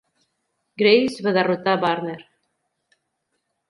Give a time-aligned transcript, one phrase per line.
[0.83, 2.19] Graves va derrotar Burner.